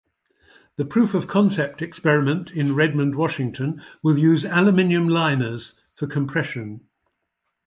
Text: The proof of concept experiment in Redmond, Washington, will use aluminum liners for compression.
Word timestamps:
The 0.77 0.85
proof 0.85 1.13
of 1.13 1.27
concept 1.27 1.79
experiment 1.83 2.49
in 2.49 2.73
Redmond, 2.73 3.13
Washington, 3.13 3.83
will 4.01 4.17
use 4.17 4.45
aluminum 4.45 5.07
liners 5.07 5.73
for 5.93 6.07
compression. 6.07 6.81